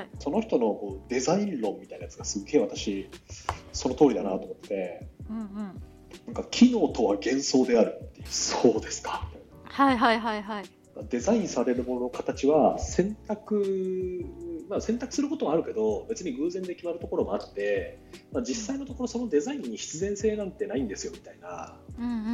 [0.00, 0.08] い。
[0.18, 3.08] その人のこうデザイン論みたいなやつがすっげえ私
[3.72, 5.82] その通りだなと思ってうんうん。
[6.26, 9.28] なんか機能とは幻想であるっていうそうですか。
[9.64, 10.64] はいはいはいはい。
[11.10, 14.24] デザインされるものの形は選択、
[14.68, 18.00] まあ、選択することはあるけど別に偶然で決まるところもあって、
[18.32, 21.78] まあ、実際のところそのデザインに必然性なんてないんですよみたいな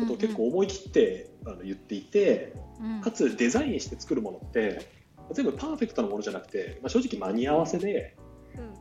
[0.00, 3.00] ことを結構思い切ってあの言っていてうん。
[3.00, 8.16] かつデザインして作るものって全部パーフェクトなものじゃなくて、まあ、正直間に合わせで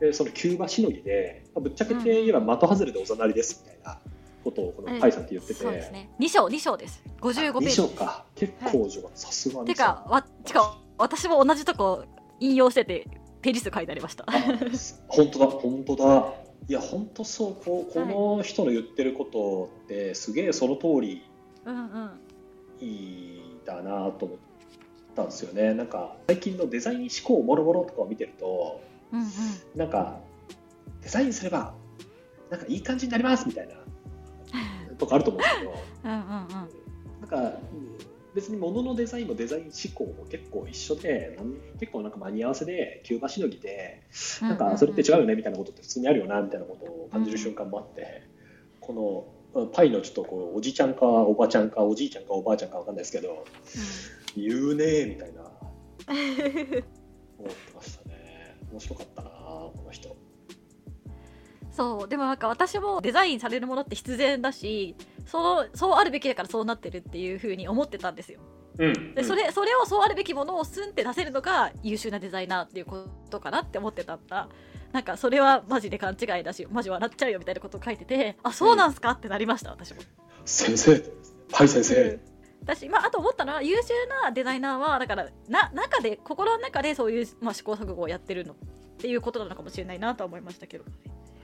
[0.00, 4.00] でそのキューバしのぎで、まあぶっちゃけて言えば的外れでおざなりですみたいな
[4.44, 6.10] ことをこのパイさんって言ってて、そうですね。
[6.20, 7.02] 2章2章です。
[7.20, 8.24] 55ペー2ジ章か。
[8.34, 9.66] 結構上手さすがに。
[9.66, 12.04] てかわてか私も同じとこ
[12.40, 13.06] 引用してて
[13.42, 14.24] ページ数書いてありました。
[14.26, 14.32] あ
[15.08, 16.34] 本当だ本当だ。
[16.68, 17.64] いや本当そう。
[17.64, 18.00] こうこ
[18.36, 21.24] の人の言ってることってすげえその通り
[21.64, 22.10] うんうん。
[22.80, 24.38] いいだなと思っ
[25.14, 25.74] たんですよね。
[25.74, 28.80] なんか最近のデザイン思考もろもろとかを見てると
[29.12, 29.28] うんうん。
[29.74, 30.20] なんか
[31.02, 31.74] デザインすれば
[32.50, 33.74] なんかいい感じになりますみたいな
[34.98, 35.74] とかあると思うんですけど。
[36.04, 36.36] うんな
[37.26, 38.14] んかうん。
[38.34, 41.38] 別に物のデザインもデザイン思考も結構一緒で
[41.78, 44.02] 結構なんか間に合わせでキューバしのぎで
[44.42, 48.24] なんかそれって違うよねみたいなことって普通にあるよなみたいなことを感じる瞬間もあって、
[48.80, 49.24] この
[49.72, 53.44] パイのちょっとこうおじちゃんかおばちゃんかおじいちゃんかおばあちゃんかわかんないですけど
[54.36, 55.42] 言うねーみたいな。
[57.38, 58.58] 思ってましたね。
[58.70, 60.16] 面白かったなこの人。
[61.70, 64.94] そうでもなんか私もデザインされるものって必然だし
[65.26, 68.40] そのそうあるべきだからそうなってるっていうふうに思ってたんですよ。
[68.78, 74.48] うんでそれそれをそうあるべきものをスンって出せるのが優秀なデザイナーっていうことかなって思ってたんだ
[74.94, 80.00] なんかそれはマジで勘違いだしマジ笑っちゃうよみたいなことを書いててあそうなんすかってなりました私も。
[80.44, 81.02] 先生。
[81.50, 82.20] パイ先生。
[82.62, 83.92] 私、まあ、あと思ったのは優秀
[84.22, 88.56] なデザイナーはだからな中で心の中でそういう、まあ、試行錯誤をやってるのっ
[88.98, 90.84] ていうことなのかもしれないなとは思いましたけど。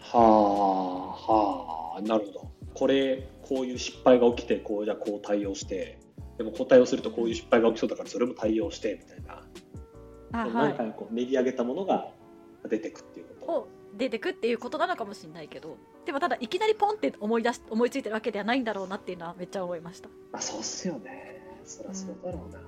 [0.00, 2.50] はあはあなるほど。
[2.74, 5.98] これこういう失敗が起きてこうじゃあこう対応して
[6.38, 12.12] でもこう対応するとこういう失敗が起きそうだからそれも対応してみたいな、何回こう練り上げたものが
[12.68, 20.08] 出てくっていうを出てくっていうことなのかもしれないけどでもただいきなりポンって思い出し思いついてるわけではないんだろうなっていうのはめっちゃ思いました。
[20.32, 21.42] あそうっすよね。
[21.64, 22.60] そりゃそうだろうな。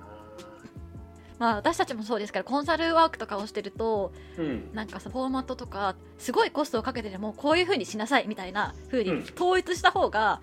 [1.39, 4.69] まあ私たちもそうですからコンサルワークとかをしてるとうん。
[4.73, 9.25] なんかさフォーマットとかすごいコストをかけてでもこういう風にしなさいみたいな風にうん。
[9.35, 10.41] 統一した方が、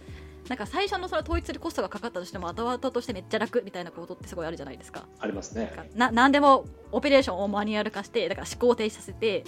[0.48, 5.06] なんか最初のその統一するコストがかかったとしても後々としてめっちゃ楽みたいなことってすごいあるじゃないですか。
[5.20, 5.72] ありますね。
[5.76, 9.44] なんかな何でもオペレーションをマニュアル化してだから思考停止させて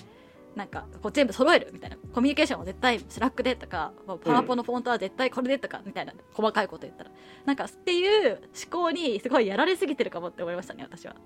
[0.57, 1.97] なんかこう全部揃えるみたいな。
[2.13, 3.93] コミュニケーションは絶対 Slack でとか
[4.25, 6.13] パワポのフォントは絶対これでとかみたいな。
[6.33, 7.11] 細かいこと言ったら。
[7.47, 8.41] なんかっていう思
[8.71, 11.17] 考にすごいやられすぎてるかもって思いましたね私は。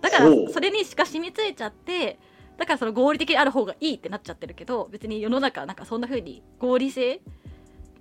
[0.00, 2.18] だからそれにしか染みついちゃって
[2.58, 7.20] だからその合理的である方がいいってなっちゃってるけど別に世の中なんかそんな風に合理性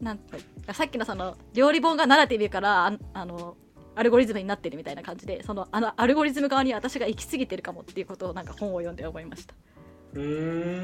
[0.01, 3.55] なんかさっきのその料理本がナラティブからああの
[3.95, 9.55] アルゴリズムになってるみたいな感じでそのあのアルゴリズム側に私が行き過ぎてるかもっていうことをなんか本を読んで思いました
[10.13, 10.21] うー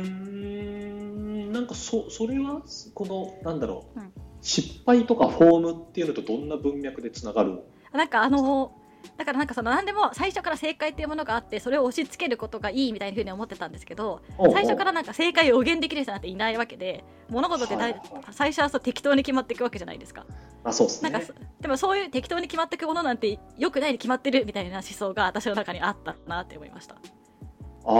[0.06, 1.52] ん。
[1.52, 2.62] なんかそそれは
[2.94, 4.14] このなんだろう、うん。
[4.42, 7.60] 失敗とかフォームっていうのとどんな文脈でつながる？
[7.92, 8.72] なんかあの
[9.18, 14.22] だからなんかその何でも最初から正解っていうものがあってそれを押し付けることがいいみたいなふうに思ってたんですけど
[14.54, 18.02] 最初からなんか正解を予言できる人なんていないわけで物事ってだい
[18.32, 20.26] 最初はそう適当に決まっていくわけじゃないですか。
[20.64, 21.10] あそうですね。
[21.10, 26.96] なんかそでもそういう適当に決まっていくものなんて良くないに決まってるみたいな思想が私の中にあったなって思いました。
[26.96, 26.98] あ
[27.88, 27.94] あ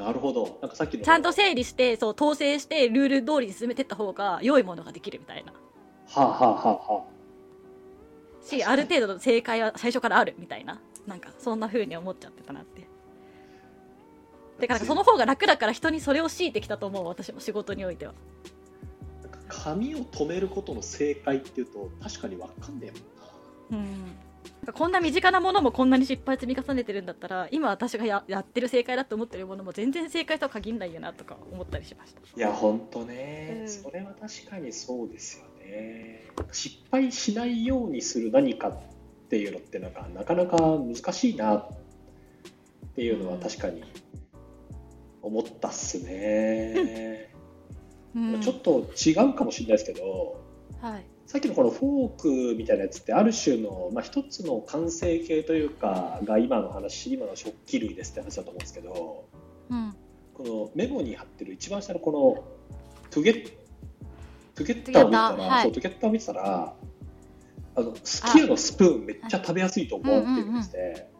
[0.00, 0.58] なるほど。
[0.62, 1.04] なんかさっきの。
[1.04, 5.52] ちゃんと整理してそう統制してルール通りに進めていった方が良いものができるみたいな。
[5.52, 7.04] はあはあはあは
[8.42, 10.80] しある程度の正解は最初からあるみたいな。
[11.06, 12.86] なんかそんな風に思っちゃってたなって。
[14.58, 18.14] だからその方が楽だから人にそれを強いてきたと思う私も仕事においては。
[19.48, 22.92] 髪を止めることの正解っていうと確かに分かんね
[23.70, 23.82] えもんな。
[23.82, 24.29] うん
[24.72, 32.20] こんな身近なものもこんなに失敗積み重ねてるんだったら今私がややってる正解だと思ってるものも全然正解とは限らないよなとか思ったりしました。
[32.20, 33.68] いや本当ね、うん。
[33.68, 36.26] それは確かにそうですよね。
[36.52, 38.78] 失敗しないようにする何かっ
[39.28, 41.68] ていうのってなんかなかなか難しいなっ
[42.94, 43.82] ていうのは確かに
[45.22, 47.30] 思ったっすね、
[48.14, 48.40] うん。
[48.40, 50.40] ちょっと違うかもしれないですけど
[50.80, 59.28] はいさっきのこのフォークみたいなやつってある種の、まあ、一つの完成形というかが今の話今の食器類ですって話だと思うんですけど
[59.70, 59.94] うん。
[60.34, 63.44] このメモに貼ってる一番下のこのトゥゲッ
[64.56, 66.74] トゥゲッターを見たら、はいそうトゥゲッターを見てたら
[67.76, 71.10] あのすき家のスプーンめっちゃ食べやすいと思うっていうんですね、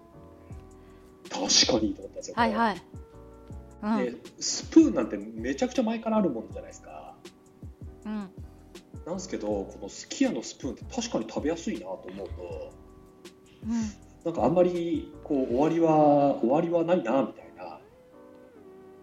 [1.31, 2.35] 確かにと思ったんですよ。
[2.37, 2.83] はいはい。
[3.85, 3.97] うん。
[4.06, 7.15] でスプーンなんてめちゃくちゃ前からあるものじゃないですか。
[8.06, 8.29] うん
[9.06, 12.73] なんですけどこのすき家のスプーンって確かに食べやすいなと思うと
[13.67, 13.73] うん。
[14.25, 17.81] なんかあんまりこう終わりは終わりはないなみたいな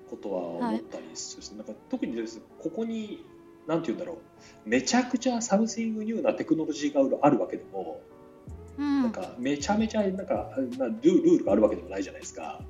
[0.09, 3.25] ことは思ったりするし、なんか特にですここに
[3.67, 4.19] なんて言うんだろ
[4.65, 8.01] うめちゃくちゃ something new なテクノロジーがあるわけでも、
[8.77, 9.01] うん。
[9.03, 12.61] なんかめちゃめちゃなんかなルールがあるわけでもないじゃないですか。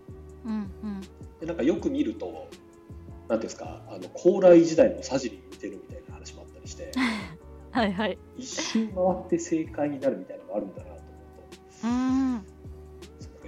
[0.45, 1.01] うんうん。
[1.39, 6.91] でなんかよく見るとなんていうんですかあの高麗時代のサジに似てるみたいな話もあったりして
[7.71, 8.17] はいはい。
[8.37, 11.87] 一周回って正解になるみたいなのがあるんだなと思うと。
[11.87, 12.45] うん。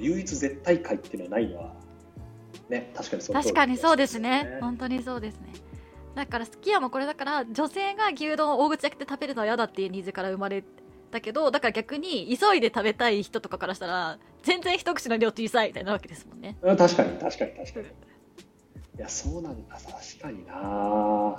[0.04, 1.74] 唯一絶対解っていうのはないのは
[2.70, 4.50] ね確かにその通り確かにそうですね。
[4.54, 5.54] よ本当にそうですね。
[6.16, 10.64] だからすき家もこれだから女性が牛丼を大口開けて食べるのは嫌だっていうニーズから生まれ
[11.12, 16.58] たけどだから逆に急いで食べたい人とかからしたら全然一口の量小さいみたいなわけですもんね。
[16.64, 17.86] あ確かに確かに確かに。
[17.86, 17.90] い
[19.02, 19.76] やそうなんだ。
[19.76, 21.38] 確かにな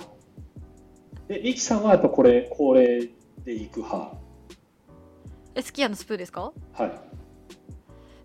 [1.31, 3.07] でリキさんはやっぱこれこれ
[3.45, 4.17] でいく派？
[5.55, 6.51] えすき家のスプーンですか？
[6.73, 6.91] はい。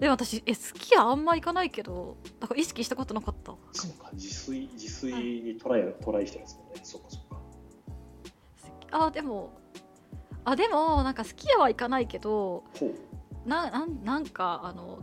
[0.00, 3.52] でも私えすき家あんま行かないけどだから意識したことなかった。
[3.70, 6.80] そうか自炊自炊にトライトライしてますもんね。
[6.82, 7.18] そうかそ
[8.88, 9.06] うか。
[9.06, 9.52] あでも
[10.44, 13.48] あでもなんかすき家は行かないけどほう。
[13.48, 14.98] ななんなんかあの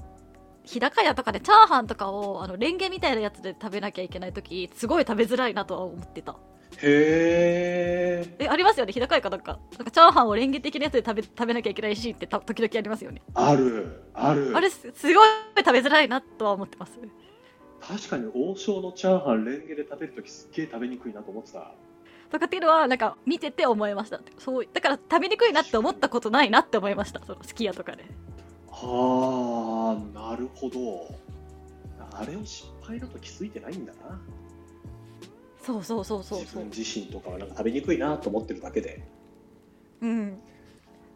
[0.66, 6.36] 日高屋とかでチャーハンとかをあのレンゲみたいなやつで食べなきゃいけない時すごい食べづらいなとは思ってた
[6.86, 9.60] へええありますよね日高屋かなんか。
[9.78, 13.22] なんかチャーハンをレンゲ的なやつで食べ食べなきゃいけないシーンってた時々ありますよね。
[13.34, 14.52] あるある。
[14.56, 17.00] あれすすごい食べづらいなとは思ってます。
[17.80, 21.72] 確かに王将のチャーハンレンゲで食べるときすっげえ食べにくいなと思ってた。
[22.32, 24.20] とかっていうのはなんか見てて思いました。
[24.38, 27.22] そうだから食べにくいなって思ったことないなって思いました。
[27.26, 28.04] そのすき家とかで。
[28.70, 31.08] はあなるほど。
[32.12, 34.20] あれを失敗だと気づいてないんだな
[35.64, 36.40] そうそうそうそう。
[36.42, 39.02] 自分自身とかはなんか食べにくいなと思ってるだけで。
[40.02, 40.38] うん。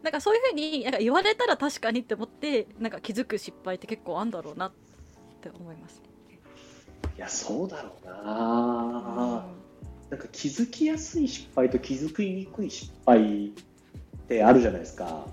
[0.02, 4.72] なんかそういうふうになんか言われたら確かにって思ってなんか気づく失敗って結構あんだろうなっ
[5.42, 6.00] て思います
[6.30, 6.38] ね。
[7.16, 9.44] いやそうだろうな、
[10.10, 13.50] なんか気づきやすい失敗と気づきにくい失敗っ
[14.28, 15.26] てあるじゃないですか。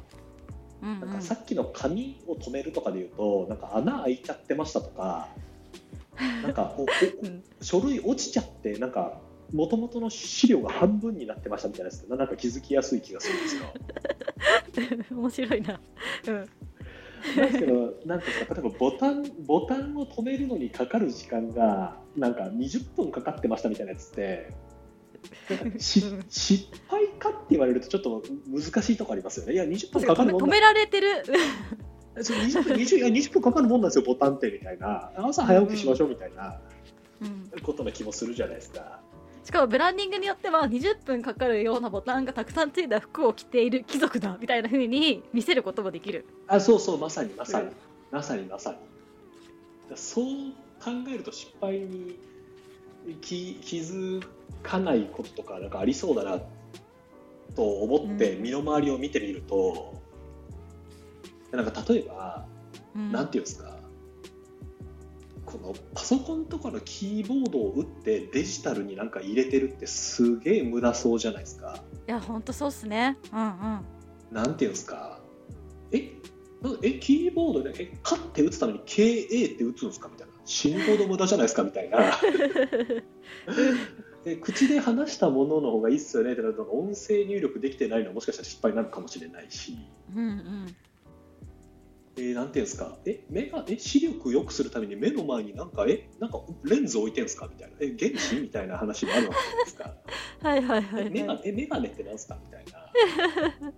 [0.82, 1.00] うんうん。
[1.00, 5.30] なんかさっきの紙を止めるとかで言うとなんか穴開いちゃってましたとか
[6.44, 9.22] なんか おおうん書類落ちちゃってなんか
[9.54, 13.64] 元々の資料が半分になってましたみたいなやつなんか気づきやすい気がするんですよ。
[15.18, 15.80] 面白いな
[16.28, 16.50] うん
[17.36, 24.54] なんですけど、なんですか、例えばボタン、ボタンを止めるのにかかる時間が、なんか20分かかってましたみたいなやつって。
[25.80, 26.08] 失
[26.88, 29.54] 敗かって言われるとちょっと難しいとこありますよね。
[29.54, 31.24] いや20分かかるもんだめられてる
[32.22, 35.12] そう20分 20, いや20分かかるもんなんですよボタンってみたいな。
[35.18, 36.60] 朝早起きしましょうみたいな
[37.22, 37.62] うん。
[37.62, 39.02] ことな気もするじゃないですか。
[39.44, 46.26] しかもブランディングによっては20分かかるようなボタンがたくさんついた服を着ている貴族だみたいな風に見せることもできる。
[46.48, 47.74] あそうそうまさにまさに、うん。
[48.12, 48.78] まさにまさに。
[49.90, 50.26] だそう
[50.84, 52.18] 考えると失敗に
[53.22, 54.26] 気気づ
[54.64, 56.40] かないこととかなんかありそうだな
[57.56, 58.44] と思ってうん。
[58.44, 60.02] 身の回りを見てみると、
[61.52, 62.46] なんか例えば、
[62.96, 63.12] うん。
[63.12, 63.76] なんていうんですか
[65.46, 71.84] このパソコンとかのキーボードを打ってデジタルになんか入れてるってすげえ無駄そうじゃないですか。
[72.08, 73.18] いやほんとそうっすね。
[73.32, 73.86] うんうん。
[74.32, 75.20] なんていうんですか
[75.92, 76.12] え
[76.62, 80.34] なえキーボードでえカって打つために KA って打つんですかみたいな。
[80.46, 82.00] 死ぬほど無駄じゃないですかみたいな。
[84.26, 89.78] え口で話したものの方がいいっすよねってなると音声入力できてないのはもしかしたら失敗になるかもしれないし、
[90.16, 90.76] うんうん
[92.18, 92.98] えーなんていうんですか？
[93.06, 97.48] え目がえ視力良くするために目の前になんかえなんかレンズ置いてんすか？
[97.52, 97.76] みたいな。
[97.82, 99.94] え原子みたいな話もあるわけじゃないですか。
[100.50, 102.38] はいはいはい、はい、えメガえメガネってなんすか？
[102.46, 102.90] みたいな。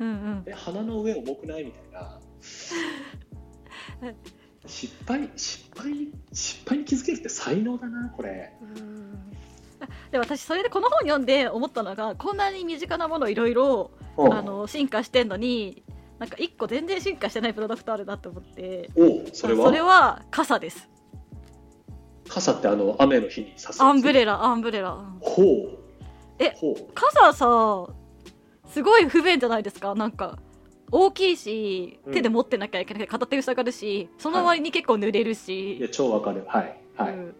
[0.00, 0.42] うんうん。
[0.46, 2.20] え鼻の上重くないみたいな。
[4.66, 5.92] 失敗失敗
[6.32, 8.52] 失敗に気づけるって才能だなこれ。
[9.80, 15.82] あで私それでこの本読んで思ったのがこんなに身近なものいろいろあの進化してんのに
[16.24, 18.88] なんか一個全然進化してないプロダクトあるなと思って。
[18.96, 19.66] おそれは？
[19.66, 20.88] それは傘です。
[22.26, 24.92] 傘ってあの雨の日に差すアンブレラアンブレラ。
[24.92, 25.02] う。
[25.02, 25.78] んほう。
[26.38, 26.54] え
[26.94, 27.86] 傘さ
[28.70, 29.94] すごい不便じゃないですか？
[29.94, 30.38] なんか
[30.90, 32.14] 大きいしうん。
[32.14, 35.80] 手で持ってなきゃいけない片手塞がるしその割に結構濡れるし、い。
[35.82, 36.44] や超わかる。
[36.48, 36.80] はい。
[36.96, 37.34] はい、うん。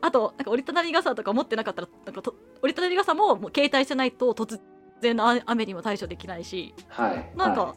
[0.00, 4.58] あとなんか折りたたみ傘とか持ってなかったらなんかと折りたたみ傘ももう携帯してないと突
[5.00, 6.74] 然の雨雨にも対処できないし。
[6.88, 7.32] はい。
[7.36, 7.74] なんか、は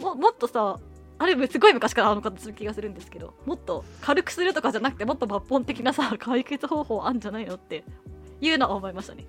[0.00, 0.78] ももっとさ
[1.20, 7.84] あれすごい昔からあの方する気がするんですけどもっと軽くするとかじゃなくてもっと抜本的なさ解決方法あんじゃないのって
[8.40, 9.26] いうのは思いましたね。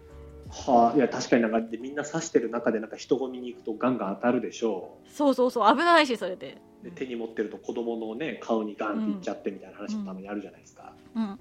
[0.52, 6.58] はあ、いや確かになんかでみんな刺してる中でなんか人混みに行くとガンガン当たるでしょそうそうそう危ないしそれで。
[6.82, 11.24] うで手に持ってると子供のね顔にガンっていっちゃってみたいな話もたまにあるじゃないですか、うん。
[11.24, 11.40] うん。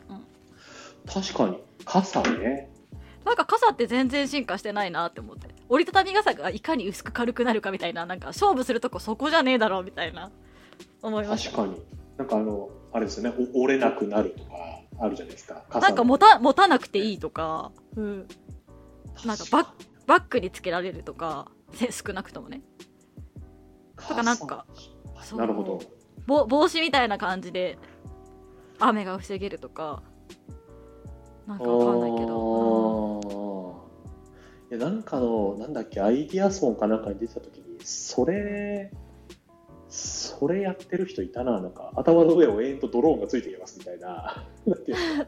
[1.06, 1.58] 確かに。
[1.84, 2.70] 傘ね
[3.28, 5.48] なんか傘って全然進化してないなって思って。
[5.68, 8.06] 折りたたみ傘がいかに薄く軽くなるかみたいな。
[8.06, 10.30] なんか勝負するとこそこじゃねえだろうみたいな。
[11.02, 11.82] 思いました確かに。
[12.16, 13.48] なんかあのあれですよね。
[13.54, 14.50] お折れなくなるとか
[14.98, 15.62] あるじゃないですか。
[15.68, 18.26] 傘なんか持た持たなくていいとか、うん、
[19.26, 19.66] なんかバッ
[20.06, 22.62] バッグにつけられるとかせ少なくともね。
[24.08, 24.64] とかなんか
[25.18, 25.36] 傘。
[25.36, 25.82] なるほど。
[26.26, 27.76] ぼ帽子みたいな感じで
[28.78, 30.02] 雨が防げるとか。
[31.46, 32.87] なんかわかんないけど、
[34.70, 38.90] いやなんかのなんだっけアイディアソンかなんかに出てた時にそれ
[39.88, 44.44] それやってる人いたななんか頭の上を延々とドローンがついてきますみたいな。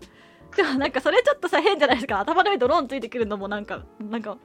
[0.57, 2.21] でもなんかそれちょっとさ変じゃないですか。
[2.21, 4.37] 頭の上にドローンついてくるのもなんかなんか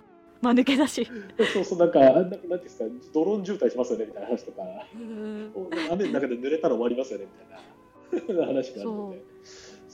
[0.42, 1.06] 間抜けだし。
[1.54, 4.62] そうそうなんかなんていうんですかドローン渋滞しますよねみたいな話とか。
[4.96, 5.52] うん。
[5.92, 8.46] 雨の中で濡れたら終わりますよねみたいな。
[8.48, 9.35] 話があるので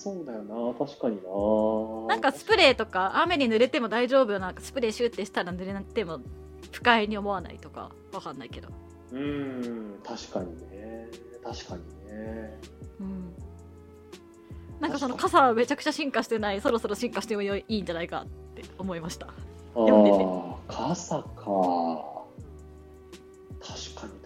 [0.04, 2.16] そうだよな確かにな。
[2.16, 6.22] なんかスプレーとか雨に濡れても大丈夫なスプレーシューってしたら濡れなくても
[6.72, 8.70] 不快に思わないとかわかんないけど。
[9.12, 11.08] うーん確かにね。
[11.44, 12.60] 確かにね。
[13.00, 13.34] うん。
[14.80, 19.28] なんかその傘はめちゃくちゃ進化してないそろそろ進化してもいいんじゃないかって思いました。
[19.28, 19.32] あ
[19.76, 22.22] あ傘か。
[23.62, 24.21] 確かに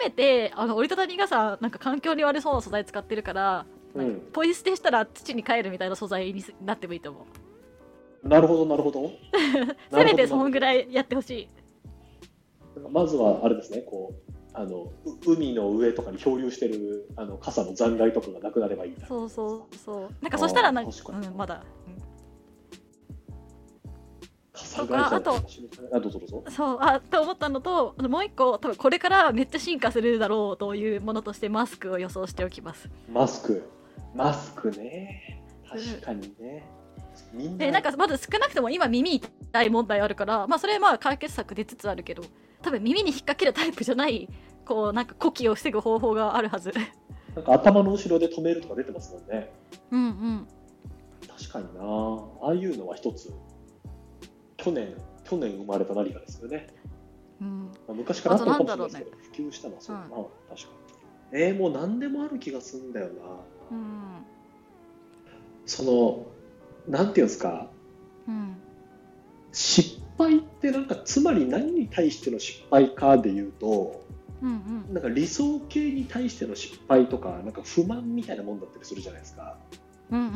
[0.00, 4.20] めてあの折りたたみ傘なんか環境に悪そうな素材使ってるから、うん。
[4.32, 7.26] ポイ捨てしたら土に帰るみたいな素材になってもいいと思
[8.24, 8.28] う。
[8.28, 9.10] なるほどなるほど。
[9.90, 11.48] せめてそなるほどんぐらいやってほしい。
[12.90, 20.08] まずはあれですねこうあのう海の上とかに漂流してるあの傘の残骸とかがなくなればいいなそうそうそう。
[20.20, 21.64] なんかそしたらなんかうん、まだ、
[24.76, 25.34] とかあと
[25.92, 26.44] あどうぞどうぞ。
[26.48, 32.88] そうあと思ったのともう一個多分これからめっちゃ進化するだろうというものとしてマスクを予想しておきます。
[33.12, 33.70] マスク。
[34.14, 35.42] マスクね。
[35.68, 36.66] 確かにね、
[37.32, 37.78] みんな。
[37.78, 42.24] んかまず少なくとも今耳痛い問題あるからまあそれまあ解決策出つつあるけど
[42.62, 44.28] 多分耳に引っ掛けるタイプじゃない
[44.64, 46.72] こうなんか呼気を防ぐ方法があるはず。
[47.34, 49.52] なんか頭の後ろで止めるとか出てますもんね。
[49.92, 50.48] うんうん。
[51.28, 51.80] 確かにな。
[52.42, 53.32] ああいうのは一つ
[54.62, 56.66] 去年去年生まれた何かですよね、
[57.40, 57.64] うん。
[57.86, 60.68] まあ、昔からあったのかもしれないですけど、普及したのはそうだな、うん確か
[61.32, 61.40] に。
[61.42, 63.12] えー、もう何でもある気がするんだよな。
[63.70, 64.24] うん。
[65.66, 66.26] その
[66.88, 67.68] なんていうんですか。
[68.26, 68.56] うん。
[69.52, 74.04] 失敗ってなんかつまり何に対しての失敗かでいうと
[74.42, 74.94] うんうん。
[74.94, 79.56] なんか理想形に対しての失敗とかなんか不満みたいなもんだったりするじゃないですか
[80.10, 80.26] うんうん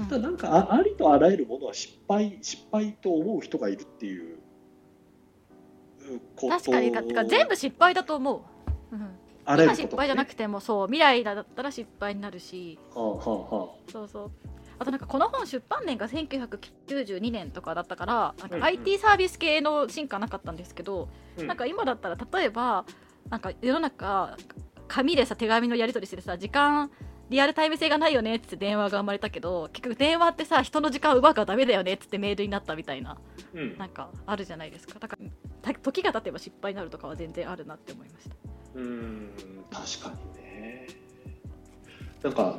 [0.00, 4.38] うんただなんかあありとあらゆるものは失敗失敗と思う人がいるっていう
[6.36, 6.48] こと。
[6.48, 6.92] 確かに。
[6.92, 8.44] か全部失敗だと思
[8.92, 9.08] う、うん、
[9.44, 12.78] あ失敗じゃなくてもそう未来だったら失敗になるし。
[12.94, 14.30] はあはあはそうそう。
[14.78, 18.64] あとなんかこの本出版年が1992年とかだったからなんかうんうん。
[18.64, 22.84] IT サービス系の進化なかったんですけど、あなんか今だったら例えば
[23.28, 24.36] なんか世の中
[24.88, 26.90] 紙でさ手紙のやり取りしてさ時間
[27.28, 33.18] リアルタイム性がないよねっつって電話が生まれたけど結局電話ってさ人の時間を奪うからダメだよねっつってメールになったみたいな
[33.54, 33.78] うん。
[33.78, 34.98] なんかあるじゃないですか。
[34.98, 38.36] だからた時が経てば失敗になるとかは全然あるなって思いました。
[38.74, 39.30] うん
[39.70, 40.86] 確かにね。
[42.22, 42.58] なんか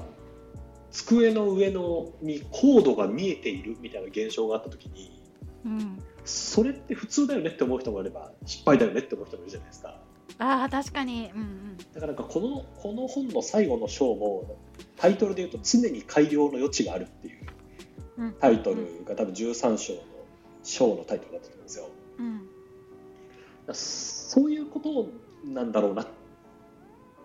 [0.91, 5.21] 机の上のにコードが見えているみたいな現象があった時に
[5.65, 6.03] うん。
[6.25, 9.97] それって普通だよねって思う人もいれば失敗だよねって思う人もいるじゃないですか
[10.39, 14.57] ああ確かにうんうんだからなんかこのこの本の最後の章も
[14.95, 17.45] タイトルで言うと常に改良の余地があるっていう
[18.17, 19.99] うんタイトルが多分13章の
[20.63, 21.89] 章のタイトルだったと思うんですよ。
[22.19, 22.47] うん
[23.73, 25.09] そういうこと
[25.45, 26.07] なんだろうなっ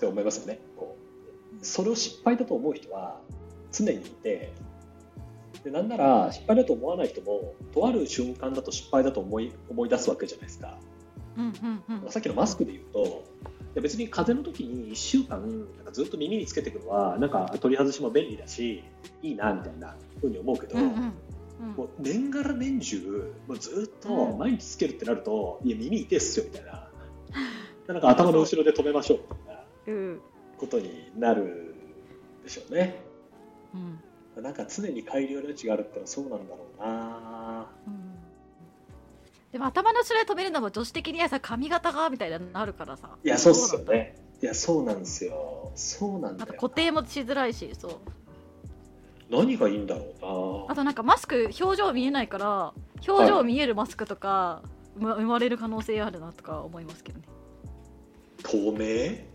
[0.01, 0.59] て思いますよね。
[0.77, 0.97] こ
[1.61, 3.21] うそれを失敗だと思う人は
[3.71, 4.53] 常にいて
[5.63, 10.79] でなんなら失敗だと思わない人もとある瞬間だと失敗だと思い思い出すわけじゃないですか。
[11.37, 11.53] うん
[11.89, 12.11] うんうん。
[12.11, 13.25] さっきのマスクで言うと
[13.73, 18.85] いや別に風邪の時に1週間なんかずっと耳につけていくのはなんか取り外しも便利だし
[19.23, 21.13] いいなみたいなふうに思うけど、うんうん
[21.61, 21.69] うん。
[21.77, 24.39] もう年がら年中もうずっとうん。
[24.39, 26.89] 毎日つけるってなると、いや耳痛いっすよみたいな。
[27.89, 30.21] なんか頭の後ろで止めましょうみたいなうん。
[30.59, 31.75] ことになる
[32.45, 33.03] でしょうね。
[34.37, 34.43] うん。
[34.43, 37.67] なんか常に改良の余地があるってのはそうなんだろうな。
[37.87, 38.02] うん
[39.53, 43.11] でも頭の後ろで止めるのも女子的にはさ髪型がみたいなのあるからさ。
[43.23, 44.17] いやそうっすよね。
[44.43, 45.71] いやそうなんですよ。
[45.77, 47.93] そうなんだよあと固定もしづらいしそう。
[49.31, 52.75] 何がいいんだろあとなんかマスク表情見えないから
[53.09, 54.63] 表情見えるマスクとか、
[54.99, 57.25] ま生まれる可能性あるなとか思いますけどね。
[58.39, 59.32] うな透明？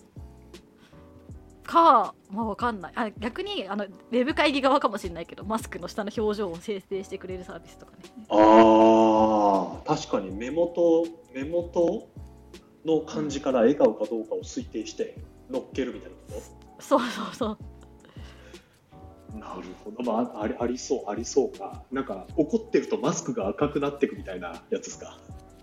[1.68, 2.94] かまあわかんない。
[2.96, 7.98] あ逆にあのウェブ会議側かもしれないけどマスクの下の表情を生成してくれるサービスとかね。
[8.30, 10.32] ああ確かに。
[10.32, 12.10] 目元目元
[12.86, 15.18] の感じから笑顔かどうかを推定して
[15.52, 16.42] 乗っけるみたいなこ
[16.80, 17.58] そうそうそう。
[19.34, 20.04] となるほど。
[20.04, 21.84] まあありありそうありそうか。
[21.92, 25.20] なんか怒ってるとマスクが赤くなっていくみたいなやつですか？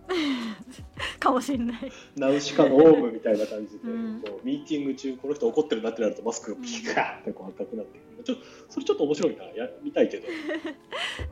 [1.18, 1.92] かもしれない。
[2.16, 4.22] ナウシカのオウムみたいな感じで、うん。
[4.24, 8.24] こうミーティング中この人怒ってるなってなるとマスクがピカーってこう赤くなってくる。
[8.24, 8.36] ちょ
[8.70, 9.44] それちょっと面白いな。
[9.44, 10.28] や見たいけど。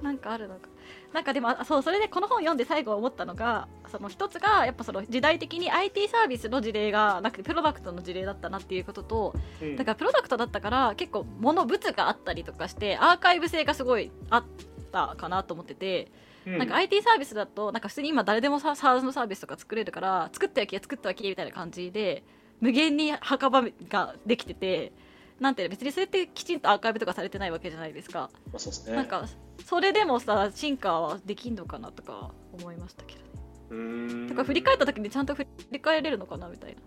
[0.02, 0.68] なんかあるのか。
[1.12, 9.76] なんかでもあそうそれでこの本読んで最後思ったのがその一つがやっぱその時代的に IT サービスの事例がなくてプロダクトの事例だったなっていうこととうん。
[9.76, 14.44] だからプロダクトだったから結構物物があったりとかしてアーカイブ性がすごいあっ
[14.90, 16.10] たかなと思ってて、
[16.46, 16.58] うん。
[16.58, 22.24] なんか IT サービスだとなんか普通に今誰でもさ SaaS のサービスとか作れるから作っておき作っておきみたいな感じで
[22.60, 24.92] 無限に墓場ができてて
[25.40, 28.94] なんて別にそれってきちんとアーカイブとかされてないわけじゃないですか、まあそうですね。
[28.94, 29.26] なんか
[29.64, 33.26] それでもさ進化はできんのかなとか思いましたけどね。
[33.70, 34.28] うーん。
[34.28, 36.80] とか振り返った時にちゃんと振り返れるのかなみたいな。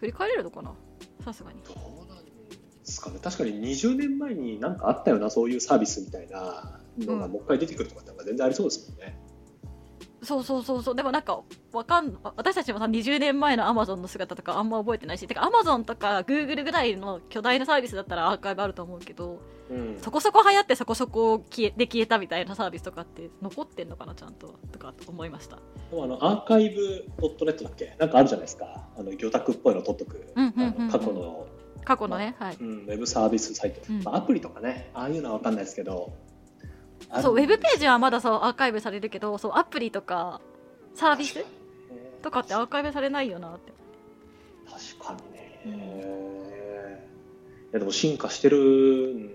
[0.00, 0.72] 振り返れるのかな？
[1.24, 1.62] さすがに。
[1.62, 2.30] どうなんで
[2.84, 3.18] すかね。
[3.22, 9.18] 確かに20年前になんかあったよなそういうサービスみたいなのがうんもう一回出てくるとかって全然ありそうですもんね、
[10.22, 10.94] そうそうそうそう。
[10.96, 15.26] でもなんかわかん私たちもさ20年前のアマゾンの姿とかあんま覚えてないし。
[15.26, 19.98] てかアマゾンとかグーグルぐらいの巨大なサービスだったらアーカイブあると思うけどうん。
[20.00, 25.56] そこそこ流行ってそこそこ消えで消えたみたいなサービスとかって残ってんのかなちゃんととか思いました。
[25.90, 27.94] でもあのアーカイブ .net だっけ？
[27.98, 28.88] なんかあるじゃないですか。
[28.96, 30.52] あの魚拓っぽいの取っとく、うん
[30.90, 31.46] 過去の、
[31.84, 34.02] 過去のね、はい、うん、ウェブサービスサイト、うん。
[34.02, 36.12] まあ、アプリとかねああいうのは分かんないですけど
[37.22, 40.40] そうウェブページはまだそうアーカイブされるけどそうアプリとか
[40.94, 41.44] サービス
[42.22, 43.72] とかってアーカイブされないよなって。
[44.98, 45.72] 確かにね、うん。
[45.72, 45.76] い
[47.72, 49.30] やでも進化してるん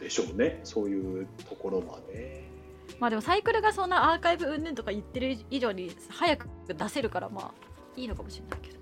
[0.00, 0.60] でしょうね。
[0.64, 2.50] そういうところまで。
[2.98, 7.50] まあでもサイクルがそんなアーカイブ云々とか言ってる以上に早く出せるからまあ
[7.96, 8.78] いいのかもしれないけど。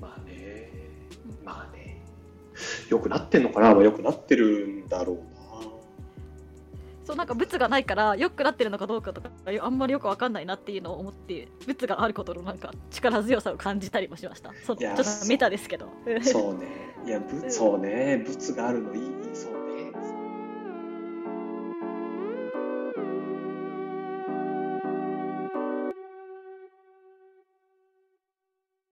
[0.00, 0.70] まあね。
[1.44, 2.02] まあね。
[2.88, 5.33] よくなってんのかな、まあ、よくなってるんだろうな
[7.04, 14.52] そうなんか物がないからよくなってるのかどうかとかあんまりよくわかんないなっていうのを思って物があることのなんか力強さを感じたりもしました。
[14.64, 15.88] そちょっとメタですけど。
[16.22, 16.94] そうね。
[17.06, 18.24] いやぶそうね。
[18.26, 19.00] 物があるのいい
[19.34, 19.63] そう